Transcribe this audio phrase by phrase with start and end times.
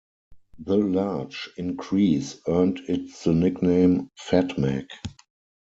[0.57, 4.85] The large increase earned it the nickname Fat Mac.